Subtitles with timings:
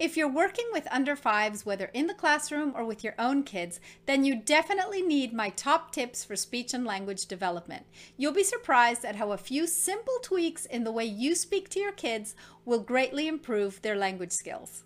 [0.00, 3.80] If you're working with under fives, whether in the classroom or with your own kids,
[4.06, 7.84] then you definitely need my top tips for speech and language development.
[8.16, 11.80] You'll be surprised at how a few simple tweaks in the way you speak to
[11.80, 12.34] your kids
[12.64, 14.84] will greatly improve their language skills.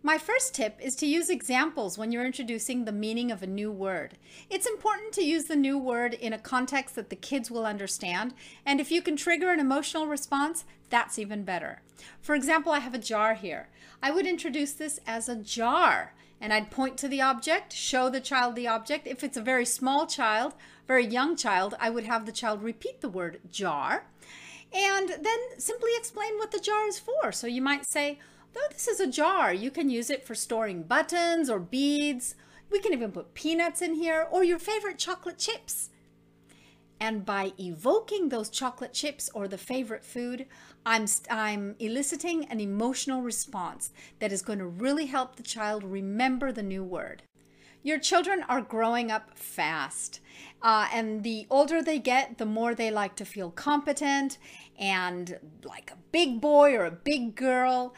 [0.00, 3.72] My first tip is to use examples when you're introducing the meaning of a new
[3.72, 4.16] word.
[4.48, 8.32] It's important to use the new word in a context that the kids will understand,
[8.64, 11.82] and if you can trigger an emotional response, that's even better.
[12.20, 13.70] For example, I have a jar here.
[14.00, 18.20] I would introduce this as a jar, and I'd point to the object, show the
[18.20, 19.08] child the object.
[19.08, 20.54] If it's a very small child,
[20.86, 24.06] very young child, I would have the child repeat the word jar,
[24.72, 27.32] and then simply explain what the jar is for.
[27.32, 28.20] So you might say,
[28.58, 32.34] Though this is a jar, you can use it for storing buttons or beads.
[32.70, 35.90] We can even put peanuts in here or your favorite chocolate chips.
[36.98, 40.46] And by evoking those chocolate chips or the favorite food,
[40.84, 46.50] I'm, I'm eliciting an emotional response that is going to really help the child remember
[46.50, 47.22] the new word.
[47.84, 50.18] Your children are growing up fast.
[50.62, 54.38] Uh, and the older they get, the more they like to feel competent
[54.76, 57.94] and like a big boy or a big girl.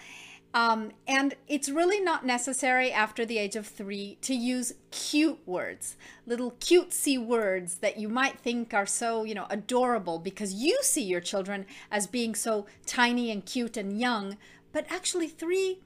[0.52, 5.96] Um, and it's really not necessary after the age of three to use cute words,
[6.26, 11.04] little cutesy words that you might think are so, you know, adorable because you see
[11.04, 14.36] your children as being so tiny and cute and young.
[14.72, 15.80] But actually, three,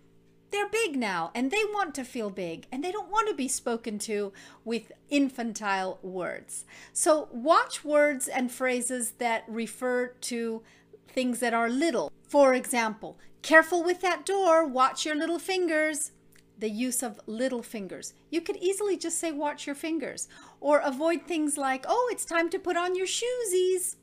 [0.50, 3.48] they're big now and they want to feel big and they don't want to be
[3.48, 4.32] spoken to
[4.64, 6.64] with infantile words.
[6.92, 10.62] So watch words and phrases that refer to
[11.08, 12.12] things that are little.
[12.28, 16.12] For example, Careful with that door, watch your little fingers.
[16.58, 18.14] The use of little fingers.
[18.30, 20.28] You could easily just say, watch your fingers,
[20.61, 23.96] or avoid things like, oh, it's time to put on your shoesies.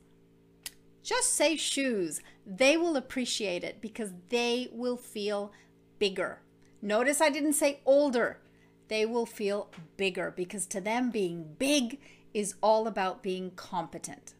[1.02, 2.20] Just say shoes.
[2.46, 5.50] They will appreciate it because they will feel
[5.98, 6.42] bigger.
[6.80, 8.38] Notice I didn't say older.
[8.86, 11.98] They will feel bigger because to them being big
[12.32, 14.34] is all about being competent.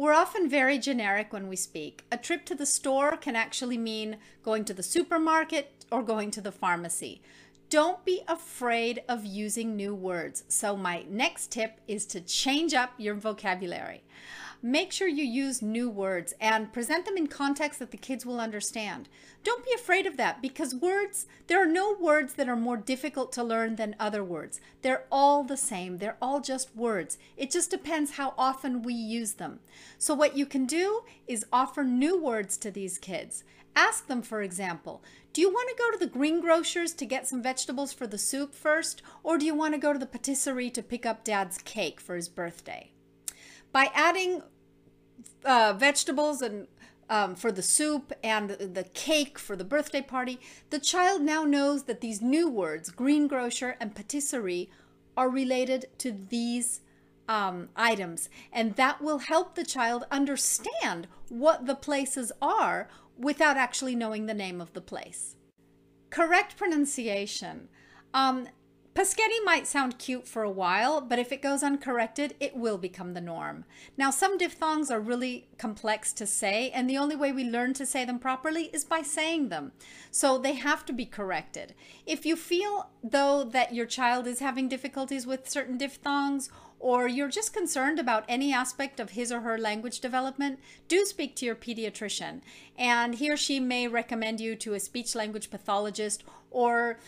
[0.00, 2.06] We're often very generic when we speak.
[2.10, 6.40] A trip to the store can actually mean going to the supermarket or going to
[6.40, 7.20] the pharmacy.
[7.68, 10.44] Don't be afraid of using new words.
[10.48, 14.02] So my next tip is to change up your vocabulary.
[14.62, 18.38] Make sure you use new words and present them in context that the kids will
[18.38, 19.08] understand.
[19.42, 23.32] Don't be afraid of that because words, there are no words that are more difficult
[23.32, 24.60] to learn than other words.
[24.82, 25.96] They're all the same.
[25.96, 27.16] They're all just words.
[27.38, 29.60] It just depends how often we use them.
[29.96, 33.44] So what you can do is offer new words to these kids.
[33.74, 37.42] Ask them, for example, do you want to go to the greengrocers to get some
[37.42, 40.82] vegetables for the soup first, or do you want to go to the patisserie to
[40.82, 42.90] pick up dad's cake for his birthday?
[43.72, 44.42] By adding
[45.44, 46.66] uh, vegetables and
[47.08, 50.38] um, for the soup and the cake for the birthday party,
[50.70, 54.70] the child now knows that these new words, greengrocer and patisserie,
[55.16, 56.80] are related to these
[57.28, 58.28] um, items.
[58.52, 64.34] And that will help the child understand what the places are without actually knowing the
[64.34, 65.36] name of the place.
[66.10, 67.68] Correct pronunciation.
[68.14, 68.48] Um,
[68.92, 73.14] Paschetti might sound cute for a while, but if it goes uncorrected, it will become
[73.14, 73.64] the norm.
[73.96, 77.86] Now, some diphthongs are really complex to say, and the only way we learn to
[77.86, 79.70] say them properly is by saying them.
[80.10, 81.74] So they have to be corrected.
[82.04, 86.50] If you feel, though, that your child is having difficulties with certain diphthongs
[86.80, 90.58] or you're just concerned about any aspect of his or her language development,
[90.88, 92.40] do speak to your pediatrician.
[92.76, 96.98] And he or she may recommend you to a speech language pathologist or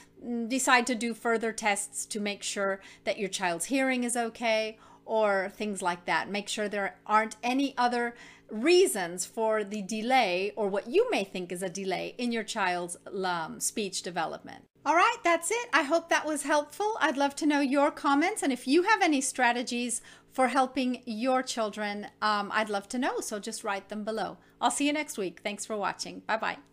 [0.47, 5.53] decide to do further tests to make sure that your child's hearing is okay or
[5.57, 6.31] things like that.
[6.31, 8.15] Make sure there aren't any other
[8.51, 12.97] reasons for the delay or what you may think is a delay in your child's
[13.25, 14.65] um, speech development.
[14.85, 15.69] All right, that's it.
[15.73, 16.97] I hope that was helpful.
[17.01, 21.43] I'd love to know your comments and if you have any strategies for helping your
[21.43, 23.21] children, um, I'd love to know.
[23.21, 24.39] So just write them below.
[24.61, 25.41] I'll see you next week.
[25.43, 26.21] Thanks for watching.
[26.27, 26.72] Bye bye.